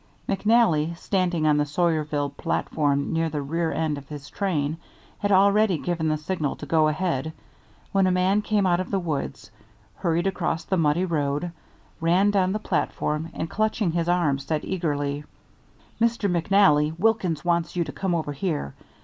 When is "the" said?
1.57-1.63, 3.29-3.43, 6.07-6.17, 8.89-8.97, 10.63-10.75, 12.51-12.57